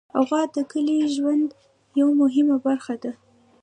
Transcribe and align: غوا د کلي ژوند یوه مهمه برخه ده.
غوا 0.27 0.41
د 0.55 0.57
کلي 0.71 0.99
ژوند 1.15 1.47
یوه 1.99 2.13
مهمه 2.21 2.57
برخه 2.65 2.95
ده. 3.03 3.11